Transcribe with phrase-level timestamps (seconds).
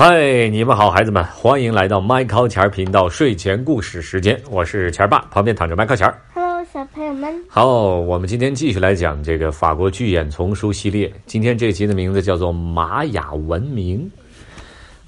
[0.00, 6.16] 嗨，你们好，孩子们，欢迎来到麦考钱儿频道睡前故事时间，我是钱儿爸，旁边躺着麦考钱儿。
[6.32, 11.12] Hello，小朋友们，好，我们今天继续来讲这个法国巨眼丛书系列。
[11.26, 13.98] 今天这集的名字叫做《玛雅文明》。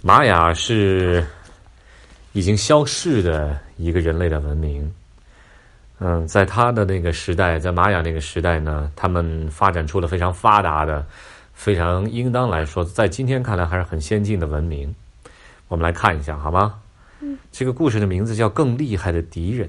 [0.03, 1.25] 玛雅是
[2.33, 4.93] 已经消逝的一个人类的文明。
[6.01, 11.07] 嗯，在他的那个时代，在玛雅那个时代呢，他们发展出了非常发达的、
[11.61, 14.95] 非常应当来说，在今天看来还是很先进的文明。
[15.69, 16.80] 我们来看一下，好吗？
[17.20, 19.69] 嗯，这个故事的名字叫《更厉害的敌人》。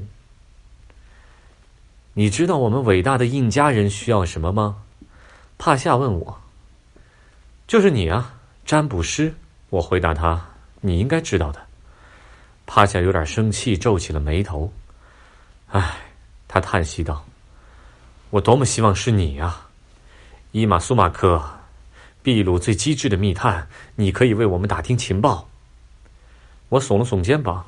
[2.13, 4.77] 你知道我们伟大的印加人需要什么吗？
[5.57, 6.39] 帕夏问我。
[7.67, 9.33] 就是你啊，占卜师。
[9.69, 10.41] 我回答他
[10.79, 11.59] ：“你应该知道的。”
[12.65, 14.71] 帕夏有点生气，皱起了眉头。
[15.67, 15.97] 唉，
[16.47, 17.25] 他叹息道
[18.31, 19.67] ：“我多么希望是你啊，
[20.53, 21.43] 伊玛苏马克，
[22.23, 25.49] 秘鲁最机智的密探，你可以为我们打听情报。”
[26.69, 27.65] 我耸了耸肩膀。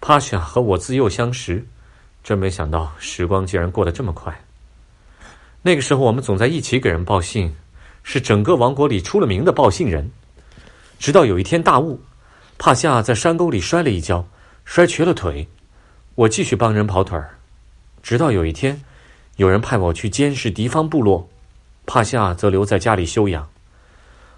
[0.00, 1.66] 帕夏和我自幼相识。
[2.22, 4.44] 真没想到，时光竟然过得这么快。
[5.60, 7.54] 那个时候，我们总在一起给人报信，
[8.02, 10.10] 是整个王国里出了名的报信人。
[10.98, 12.00] 直到有一天大雾，
[12.56, 14.26] 帕夏在山沟里摔了一跤，
[14.64, 15.48] 摔瘸了腿。
[16.14, 17.38] 我继续帮人跑腿儿，
[18.02, 18.82] 直到有一天，
[19.36, 21.28] 有人派我去监视敌方部落，
[21.84, 23.48] 帕夏则留在家里休养。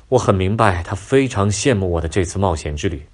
[0.09, 3.07] 我很明白，他非常羡慕我的这次冒险之旅。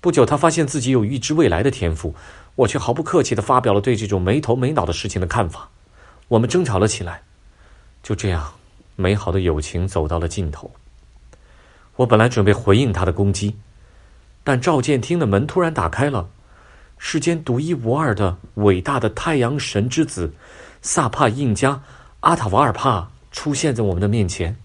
[0.00, 2.14] 不久，他发现自己有预知未来的天赋。
[2.56, 5.68] 我却毫不客气地发表了对这种没头没脑的事情的看法，
[6.28, 7.22] 我们争吵了起来。
[8.00, 8.54] 就这样，
[8.94, 10.70] 美好的友情走到了尽头。
[11.96, 13.56] 我本来准备回应他的攻击，
[14.44, 16.28] 但赵建厅的门突然打开了，
[16.96, 20.32] 世间独一无二的伟大的太阳神之子
[20.80, 21.82] 萨帕印加
[22.20, 24.56] 阿塔瓦尔帕出现在我们的面前。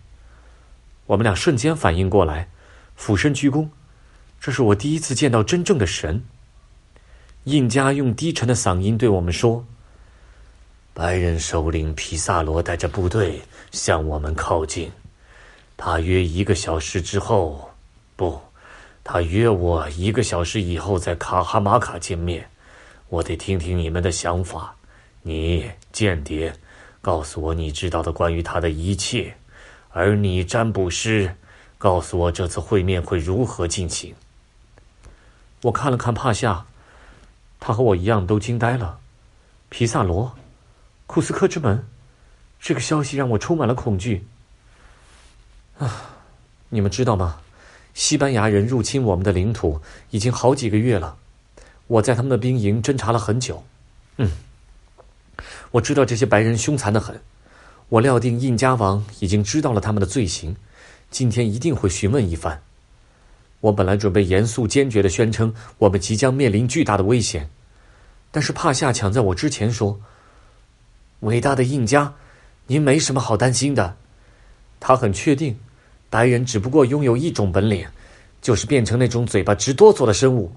[1.09, 2.47] 我们俩瞬间反应过来，
[2.95, 3.67] 俯身鞠躬。
[4.39, 6.23] 这是我第一次见到真正的神。
[7.45, 9.65] 印加用低沉的嗓音对我们说
[10.93, 14.91] ：“白人首领皮萨罗带着部队向我们靠近，
[15.75, 17.71] 他约一个小时之后，
[18.15, 18.39] 不，
[19.03, 22.47] 他约我一个小时以后在卡哈马卡见面。
[23.07, 24.75] 我得听听你们的想法。
[25.23, 26.53] 你间谍，
[27.01, 29.35] 告诉我你知道的关于他的一切，
[29.91, 31.35] 而你占卜师，
[31.77, 34.15] 告诉我这次会面会如何进行。”
[35.63, 36.65] 我看了看帕夏。
[37.61, 38.99] 他和我一样都惊呆了，
[39.67, 40.33] 皮萨罗，
[41.07, 41.85] 库斯科之门，
[42.57, 44.25] 这个消息让我充满了恐惧。
[45.77, 46.15] 啊，
[46.69, 47.41] 你们知道吗？
[47.93, 51.17] 西班牙人入侵我们的领土已经好几个月了，
[51.87, 53.61] 我在他们的兵营侦查了很久。
[54.15, 54.31] 嗯，
[55.71, 57.21] 我知道这些白人凶残的很，
[57.89, 60.55] 我料定印加王已经知道了他们的罪行，
[61.09, 62.61] 今天一定会询问一番。
[63.61, 67.49] 我本来准备严肃坚决地宣称我们即将面临巨大的危险，
[68.31, 69.99] 但是帕夏抢在我之前说
[71.21, 72.13] ：“伟大的印加，
[72.67, 73.97] 您没什么好担心的。”
[74.79, 75.57] 他很确定，
[76.11, 77.87] 白人只不过拥有一种本领，
[78.39, 80.51] 就是变成那种嘴巴直哆嗦的生物。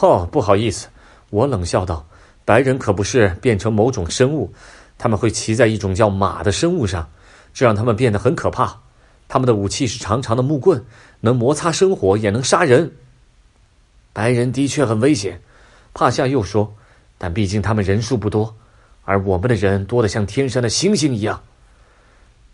[0.00, 0.88] 哦，不好意思，
[1.28, 2.08] 我冷笑道
[2.46, 4.52] ：“白人可不是变成某种生物，
[4.98, 7.10] 他们会骑在一种叫马的生物上，
[7.52, 8.80] 这让他们变得很可怕。
[9.28, 10.84] 他们的武器是长长的木棍。”
[11.20, 12.92] 能摩擦生火，也能杀人。
[14.12, 15.40] 白人的确很危险，
[15.94, 16.74] 帕夏又说，
[17.16, 18.54] 但毕竟他们人数不多，
[19.02, 21.42] 而我们的人多得像天上的星星一样。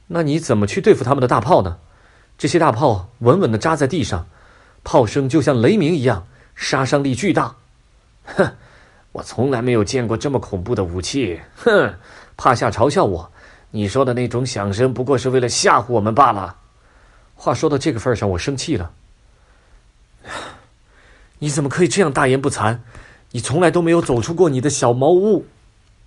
[0.07, 1.79] 那你怎么去对付他们的大炮呢？
[2.39, 4.29] 这些大炮稳稳地扎在地上，
[4.85, 7.57] 炮声就像雷鸣一样，杀伤力巨大。
[8.25, 8.53] 哼，
[9.11, 11.41] 我从来没有见过这么恐怖的武器。
[11.57, 11.97] 哼，
[12.37, 13.31] 帕夏嘲笑我，
[13.71, 16.57] 你说的那种响声不过是为了吓唬我们罢了。
[17.35, 18.91] 话说到这个份上，我生气了。
[21.39, 22.79] 你怎么可以这样大言不惭？
[23.33, 25.45] 你从来都没有走出过你的小茅屋。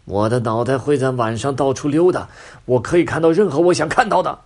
[0.06, 2.30] 我的脑袋会在晚上到处溜达，
[2.66, 4.40] 我可以看到任何我想看到的。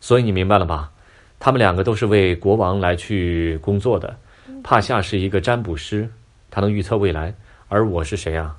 [0.00, 0.92] 所以你明白了吧？
[1.40, 4.16] 他们两个都是为国王来去工作的。
[4.62, 6.08] 帕夏是一个占卜师，
[6.50, 7.34] 他能预测未来，
[7.68, 8.56] 而我是谁啊？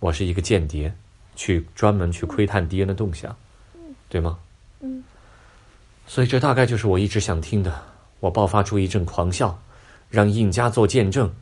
[0.00, 0.92] 我是一个间谍，
[1.40, 3.34] 去专门去窥探敌人的动向，
[4.10, 4.38] 对吗？
[4.80, 5.02] 嗯。
[6.06, 7.82] 所以这大概就是我一直想听的。
[8.20, 9.58] 我爆发出一阵狂笑，
[10.10, 11.32] 让印加做见证。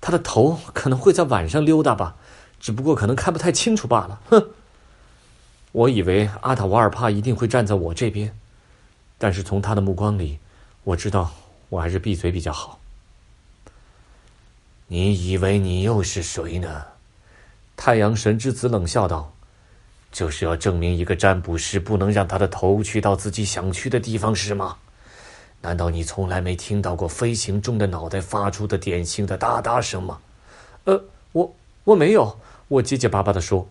[0.00, 2.16] 他的头可能会在晚上溜达吧，
[2.58, 4.18] 只不过可能看不太清楚罢了。
[4.30, 4.46] 哼！
[5.72, 8.34] 我以为阿塔瓦尔帕一定会站在我这边，
[9.18, 10.38] 但是从他的目光里，
[10.84, 11.30] 我知道
[11.68, 12.80] 我还是闭嘴比较好。
[14.86, 16.86] 你以为你又是谁呢？
[17.76, 19.33] 太阳神之子冷笑道。
[20.14, 24.76] 就是要证明一个占卜师不能让他的头去到自己想去的地方，是吗？
[25.60, 30.20] 难道你从来没听到过飞行中的脑袋发出的典型的哒哒声吗？
[30.84, 31.02] 呃，
[31.32, 31.52] 我
[31.82, 32.38] 我没有。
[32.68, 33.66] 我结结巴巴的说：“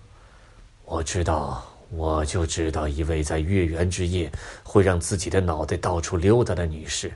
[0.84, 4.30] 我知道，我就知道一位在月圆之夜
[4.63, 7.13] 会让自己的脑袋到处溜达的女士。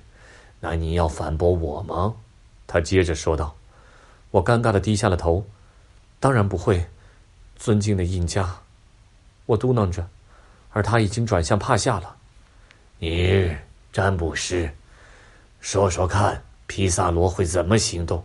[0.62, 2.16] 那你要反驳我吗？”
[2.66, 3.54] 他接着说道。
[4.32, 5.46] 我尴尬的低下了头。
[6.20, 6.86] 当然不会，
[7.58, 8.58] 尊敬的印加。
[9.48, 10.08] 我嘟囔着，
[10.70, 12.16] 而他已经转向帕夏了。
[13.00, 13.52] 你。
[13.94, 14.70] 占卜师，
[15.60, 18.24] 说说看，皮萨罗会怎么行动？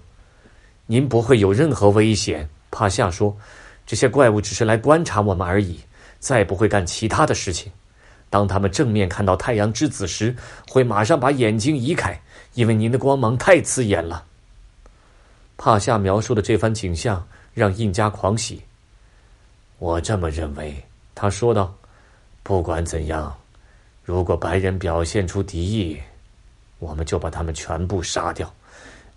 [0.84, 2.46] 您不会有任何危险。
[2.70, 3.34] 帕夏说
[3.86, 5.80] ：“这些怪物只是来观察我们而已，
[6.18, 7.72] 再不会干其他的事情。
[8.28, 10.36] 当他们正面看到太阳之子时，
[10.68, 12.20] 会马上把眼睛移开，
[12.52, 14.26] 因为您的光芒太刺眼了。”
[15.56, 18.62] 帕夏描述的这番景象让印加狂喜。
[19.78, 20.84] 我这么认为，
[21.22, 21.72] 他说道
[22.42, 23.32] ：“不管怎样。”
[24.02, 26.02] 如果白人表现出敌意，
[26.80, 28.52] 我们就把他们全部杀掉。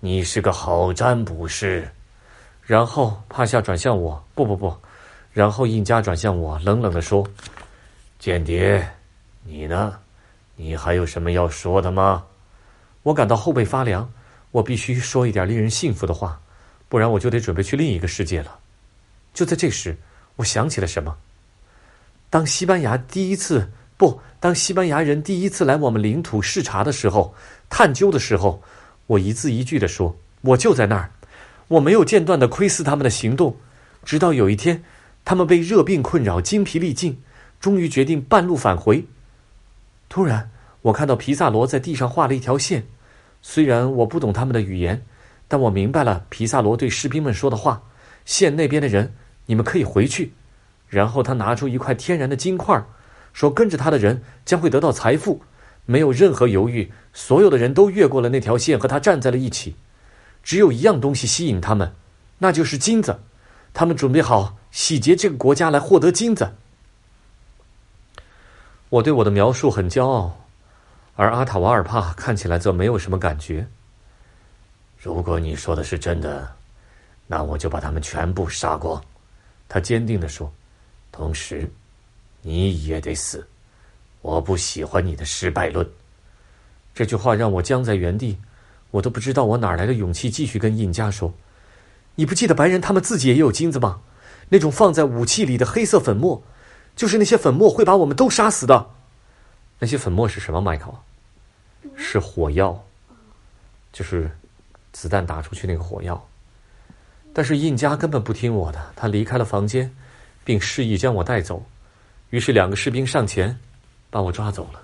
[0.01, 1.89] 你是个好占卜师。
[2.61, 4.71] 然后帕夏转向我，不不不，
[5.33, 7.27] 然后印加转向我，冷冷的说
[8.19, 8.87] ：“间谍，
[9.41, 9.97] 你呢？
[10.55, 12.23] 你还有什么要说的吗？”
[13.01, 14.07] 我感到后背发凉。
[14.51, 16.39] 我必须说一点令人信服的话，
[16.87, 18.59] 不然我就得准备去另一个世界了。
[19.33, 19.97] 就在这时，
[20.35, 21.17] 我想起了什么。
[22.29, 23.69] 当西班牙第一次。
[23.97, 27.33] 不，当西班牙人第一次来我们领土视察的时候，
[27.69, 28.61] 探究的时候，
[29.07, 31.11] 我一字一句的说：“我就在那儿，
[31.69, 33.55] 我没有间断的窥视他们的行动，
[34.03, 34.83] 直到有一天，
[35.23, 37.21] 他们被热病困扰，精疲力尽，
[37.61, 39.05] 终于决定半路返回。
[40.09, 40.51] 突然，
[40.81, 42.85] 我看到皮萨罗在地上画了一条线，
[43.41, 45.01] 虽然我不懂他们的语言，
[45.47, 47.81] 但我明白了皮萨罗对士兵们说的话：
[48.25, 49.13] 线那边的人，
[49.45, 50.33] 你们可以回去。
[50.95, 52.81] 然后他拿出一块天然的金块。”
[53.35, 55.41] 说跟着他的人将会得到财富，
[55.85, 59.75] 没有任何犹豫，所有的人都越过了那条线和他站在了一起。
[60.41, 61.93] 只有一样东西吸引他们，
[62.37, 63.19] 那就是金子。
[63.73, 66.53] 他们准备好洗劫这个国家来获得金子。
[68.87, 70.39] 我对我的描述很骄傲，
[71.17, 73.67] 而阿塔瓦尔帕看起来则没有什么感觉。
[74.97, 76.55] 如果你说的是真的，
[77.27, 79.03] 那我就把他们全部杀光。”
[79.67, 80.49] 他坚定地说，
[81.15, 81.71] 同时。
[82.41, 83.47] 你也得死！
[84.21, 85.89] 我不喜欢你的失败论。
[86.93, 88.37] 这句话让我僵在原地，
[88.91, 91.33] 我都不知道我哪来的勇气继续跟印加说
[92.13, 94.01] ：“你不记得白人他们自己也有金子吗？
[94.49, 96.43] 那种放在武器里的黑色粉末，
[96.95, 98.91] 就是那些粉末会把我们都杀死的。
[99.79, 100.93] 那些粉末是什么，迈克？
[101.95, 102.85] 是火药，
[103.91, 104.29] 就是
[104.91, 106.27] 子弹打出去那个火药。
[107.33, 109.95] 但是印加根本不听我的，他离开了房间，
[110.45, 111.61] 并示意将我带走。”
[112.31, 113.57] 于是，两个士兵上前，
[114.09, 114.81] 把我抓走了。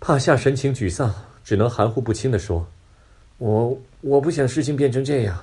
[0.00, 1.12] 帕夏神情沮丧，
[1.44, 2.66] 只能含糊不清的说
[3.38, 5.42] ：“我我不想事情变成这样，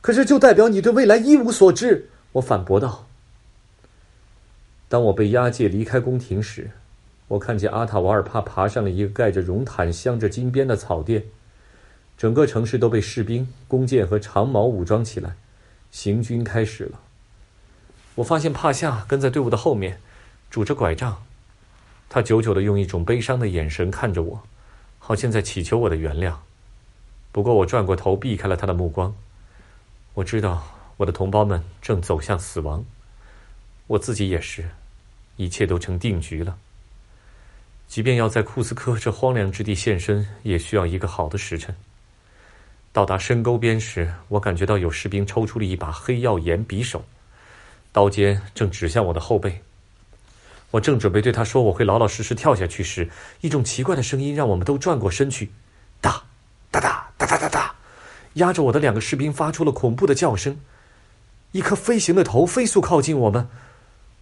[0.00, 3.06] 可是就代表你对未来一无所知。”我反驳道。
[4.88, 6.70] 当我被押解离开宫廷时，
[7.28, 11.22] 我看见阿塔瓦尔帕爬上了一个盖着绒毯、镶着金边的草垫，
[12.18, 15.34] 整个城市都被士兵、弓箭和长矛武装起来，
[15.90, 17.00] 行军开始了。
[18.20, 19.98] 我发现帕夏跟在队伍的后面，
[20.50, 21.22] 拄着拐杖，
[22.10, 24.42] 他久久的用一种悲伤的眼神看着我，
[24.98, 26.34] 好像在祈求我的原谅。
[27.32, 29.14] 不过我转过头避开了他的目光。
[30.12, 30.62] 我知道
[30.98, 32.84] 我的同胞们正走向死亡，
[33.86, 34.68] 我自己也是，
[35.36, 36.58] 一切都成定局了。
[37.88, 41.74] 即便要在库斯科这荒凉之地现身，也需要一个好的时辰。
[42.92, 47.02] 到达深沟边时，我感觉到有士兵抽出了一把黑曜岩匕首。
[47.92, 49.62] 刀尖正指向我的后背，
[50.70, 55.50] 我正准备对他说我会老老实实跳下去时，一种奇怪的声音让我们都转过身去，
[56.00, 56.22] 哒
[56.70, 57.74] 哒哒哒哒哒哒，
[58.34, 60.60] 压着我的两个士兵发出了恐怖的叫声，
[61.50, 63.48] 一颗飞行的头飞速靠近我们，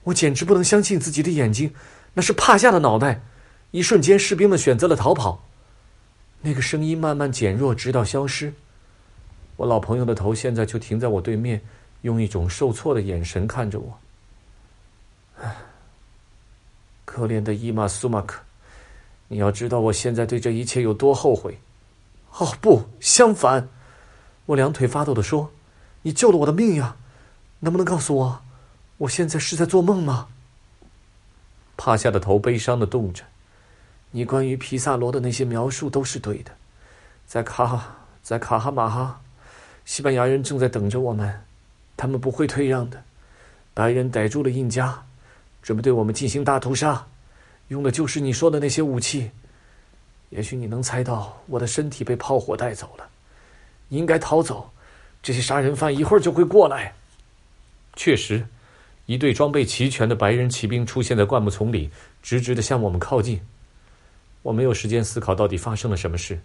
[0.05, 1.75] 我简直不能相信自己的眼睛，
[2.15, 3.21] 那是帕夏的脑袋，
[3.73, 5.45] 一瞬间士兵们选择了逃跑，
[6.41, 8.55] 那个声音慢慢减弱，直到消失，
[9.57, 11.61] 我老朋友的头现在就停在我对面。
[12.03, 13.99] 用一种受挫的眼神看着我，
[15.41, 15.57] 唉，
[17.05, 18.41] 可怜的伊玛苏马克，
[19.27, 21.59] 你要知道我现在对这一切有多后悔。
[22.39, 23.69] 哦，不，相反，
[24.47, 25.51] 我两腿发抖的说
[26.03, 26.97] ：“你救了我的命呀！
[27.59, 28.41] 能不能告诉我，
[28.99, 30.29] 我现在是在做梦吗？”
[31.77, 33.25] 帕夏的头悲伤的动着。
[34.11, 36.53] 你关于皮萨罗的那些描述都是对的，
[37.27, 39.21] 在卡，在卡哈马哈，
[39.85, 41.45] 西班牙人正在等着我们。
[41.99, 43.05] 他们不会退让的。
[43.75, 45.05] 白人逮住了印加，
[45.61, 47.07] 准备对我们进行大屠杀，
[47.69, 49.31] 用的就是你说的那些武器。
[50.31, 53.09] 也许你能猜到，我的身体被炮火带走了，
[53.91, 54.71] 应该逃走。
[55.23, 56.95] 这些杀人犯一会儿就会过来。
[57.97, 58.47] 确实，
[59.07, 61.91] 一队装备齐全的白人骑兵出现在灌木丛里，
[62.23, 63.41] 直直的向我们靠近。
[64.43, 66.41] 我没有时间思考到底发生了什么事，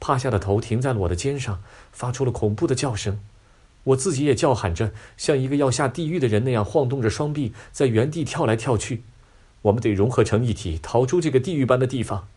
[0.00, 3.20] 趴下的头停在了我的肩上，发出了恐怖的叫声。
[3.90, 9.02] 我自己也叫喊着，像一个要下地狱的人那样晃动着双臂，在原地跳来跳去。
[9.62, 12.28] 我们得融合成一体，逃出这个地狱般的地方。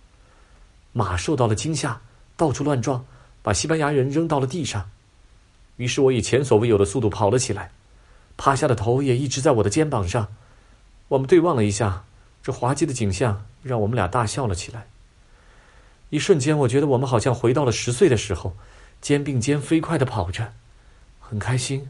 [0.92, 2.02] 马受到了惊吓，
[2.36, 3.06] 到处乱撞，
[3.42, 4.90] 把西班牙人扔到了地上。
[5.78, 7.72] 于是我以前所未有的速度跑了起来，
[8.38, 10.28] 趴下的头也一直在我的肩膀上。
[11.08, 12.04] 我们对望了一下，
[12.42, 14.88] 这滑稽的景象让我们俩大笑了起来。
[16.10, 18.56] 一瞬间，我觉得我们好像回到了十岁的时候，
[19.02, 20.54] 肩并肩飞快的跑着，
[21.28, 21.90] 很开心，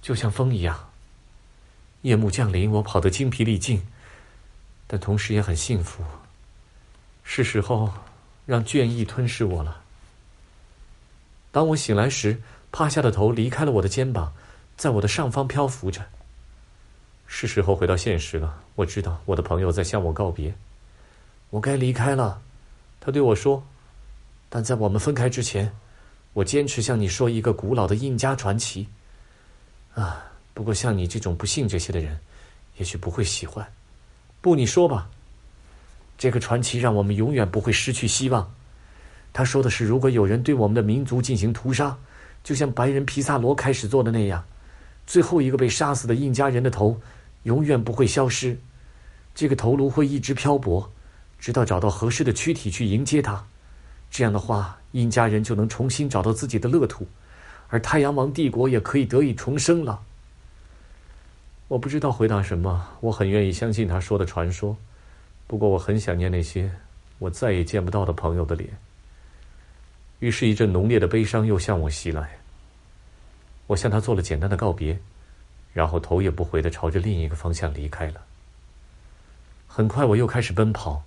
[0.00, 0.88] 就像风一样。
[2.02, 3.82] 夜幕降临，我跑得精疲力尽，
[4.86, 6.02] 但同时也很幸福。
[7.24, 7.92] 是时候
[8.46, 9.82] 让倦意吞噬我了。
[11.50, 12.40] 当我醒来时，
[12.70, 14.32] 趴下的头离开了我的肩膀，
[14.76, 16.06] 在我的上方漂浮着。
[17.26, 18.62] 是时候回到现实了。
[18.76, 20.54] 我知道我的朋友在向我告别，
[21.50, 22.40] 我该离开了。
[23.00, 23.66] 他对我说
[24.48, 25.72] ：“但在我们分开之前，
[26.32, 28.86] 我坚持向你说一个古老的印加传奇。
[29.94, 32.18] 啊，不过像你这种不信这些的人，
[32.76, 33.66] 也许不会喜欢。
[34.40, 35.08] 不，你说吧。”
[36.18, 38.52] 这个传奇让我们永远不会失去希望。
[39.32, 41.96] 他说的是，如果有人对我们的民族进行屠杀，
[42.42, 44.44] 就像白人皮萨罗开始做的那样，
[45.06, 47.00] 最后一个被杀死的印加人的头
[47.44, 48.58] 永远不会消失。
[49.32, 50.90] 这个头颅会一直漂泊，
[51.38, 53.46] 直到找到合适的躯体去迎接他。
[54.10, 57.06] 这样的话，印家人就能重新找到自己的乐土，
[57.68, 60.02] 而太阳王帝国也可以得以重生了。
[61.68, 62.88] 我不知道回答什么。
[63.00, 64.76] 我很愿意相信他说的传说。
[65.46, 66.70] 不过我很想念那些
[67.18, 68.70] 我再也见不到的朋友的脸。
[70.20, 72.38] 于是，一阵浓烈的悲伤又向我袭来。
[73.66, 74.98] 我向他做了简单的告别，
[75.74, 78.20] 然后头也不回的朝着另一个方向离开了。
[79.66, 81.02] 很快，我又开始奔跑，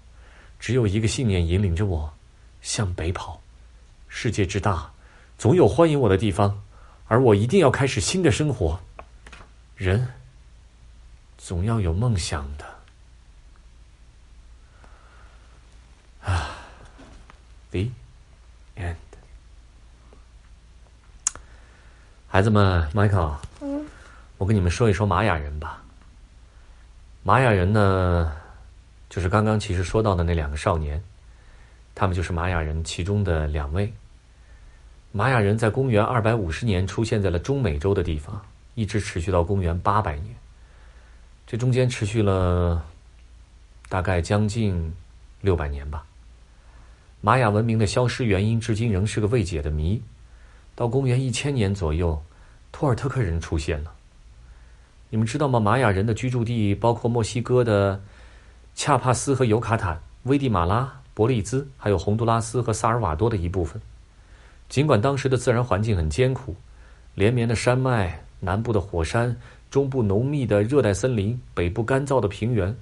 [0.59, 2.13] 只有一个信念引领着我
[2.61, 3.41] 向北跑。
[4.07, 4.91] 世界之大，
[5.37, 6.61] 总有欢迎我的地方，
[7.07, 8.79] 而我一定要开始新的生活。
[9.75, 10.07] 人
[11.37, 12.65] 总要有梦想的。
[16.23, 16.57] 啊
[17.71, 17.87] The
[18.75, 18.95] end。
[22.27, 23.85] 孩子们，Michael，嗯，
[24.37, 25.81] 我跟你们说一说玛雅人吧。
[27.23, 28.35] 玛雅人呢，
[29.09, 31.03] 就是刚刚其实说到的那两个少年，
[31.93, 33.93] 他们就是玛雅人其中的两位。
[35.11, 38.41] 玛雅人在公元二百五十年出现在了中美洲的地方，
[38.75, 40.35] 一直持续到公元八百年，
[41.45, 42.85] 这中间持续了
[43.89, 44.93] 大概将近
[45.41, 46.05] 六百年吧。
[47.19, 50.01] 玛雅文明的消失原因至今仍是个未解的谜。
[50.73, 52.23] 到公元一千年左右，
[52.71, 53.91] 托尔特克人出现了。
[55.09, 55.59] 你们知道吗？
[55.59, 58.01] 玛雅人的居住地包括墨西哥的
[58.73, 63.81] 恰帕斯和尤卡坦、危地马拉、伯利兹，还有洪都拉斯和萨尔瓦多的一部分。
[64.69, 66.55] 尽管当时的自然环境很艰苦，
[67.15, 69.35] 连绵的山脉、南部的火山、
[69.69, 72.75] 中部浓密的热带森林、北部干燥的平原，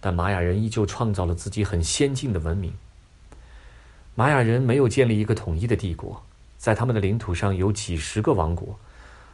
[0.00, 2.72] 但玛雅人依旧创造了自己很先进的文明。
[4.14, 6.22] 玛雅人没有建立一个统一的帝国，
[6.56, 8.78] 在他们的领土上有几十个王国，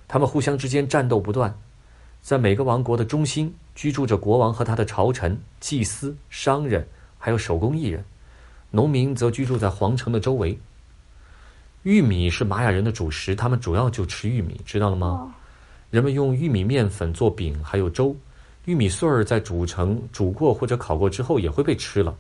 [0.09, 1.55] 他们互相之间战斗不断，
[2.23, 8.03] 在每个王国的中心居住着国王和他的朝臣、祭司、商人，还有手工艺人，
[8.71, 10.59] 农民则居住在皇城的周围。
[11.83, 15.35] 玉米是玛雅人的主食，他们主要就吃玉米，知道了吗？
[15.91, 18.15] 人们用玉米面粉做饼，还有粥，
[18.67, 22.15] 玉米穗儿在煮成、煮过或者烤过之后也会被吃了。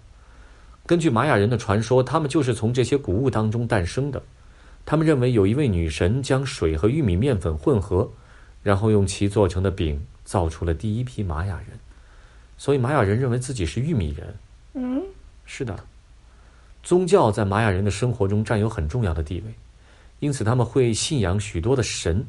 [0.86, 4.20] 根据玛雅人的传说，他们就是从这些谷物当中诞生的。
[4.84, 8.10] 他们认为有一位女神将水和玉米面粉混合，
[8.62, 11.78] 然后用其做成的饼造出了第一批玛雅人。
[12.56, 14.34] 所以玛雅人认为自己是玉米人。
[14.72, 15.00] 嗯，
[15.44, 15.78] 是的。
[16.82, 19.54] 宗教在玛雅人的生活中占有很重要的地位，
[20.18, 22.24] 因此他们会信仰许多的神。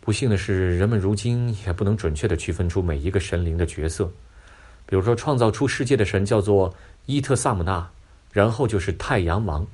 [0.00, 4.10] 不幸的是，人们如今也不能准确地区分出每一个神灵的角色。
[4.86, 6.74] 比如说，创造出世界的神叫做。
[7.08, 7.88] 伊特萨姆纳，
[8.32, 9.64] 然后就是太阳王，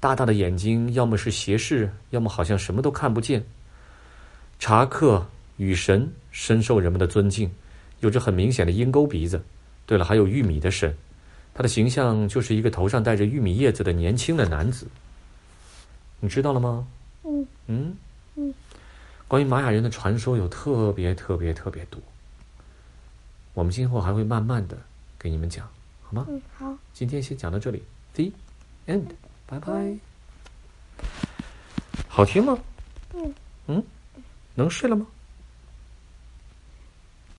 [0.00, 3.44] 大大的眼睛，要么是斜视，要么好像什么都看不见。
[4.58, 5.22] 查克
[5.58, 7.52] 雨神深受人们的尊敬，
[8.00, 9.44] 有着很明显的鹰钩鼻子。
[9.84, 10.96] 对了，还有玉米的神，
[11.54, 14.86] 他的形象就是一个头上戴着玉米叶子的年轻的男子。
[16.20, 16.86] 你知道了吗？
[17.24, 17.96] 嗯嗯
[18.36, 18.54] 嗯。
[19.28, 22.00] 关于玛雅人的传说有特别特别特别多，
[23.54, 24.76] 我们今后还会慢慢的
[25.18, 25.68] 给你们讲。
[26.12, 26.76] 嗯，好。
[26.92, 27.82] 今天先讲到这里。
[28.14, 28.24] The
[28.86, 29.06] end，
[29.46, 29.96] 拜拜。
[32.08, 32.58] 好听吗？
[33.66, 33.82] 嗯，
[34.54, 35.06] 能睡了吗？